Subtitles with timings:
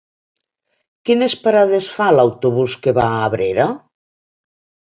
[1.09, 3.71] Quines parades fa l'autobús que va a Abrera?